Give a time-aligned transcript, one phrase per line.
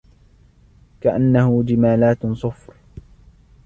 [1.01, 2.73] كأنه جمالت صفر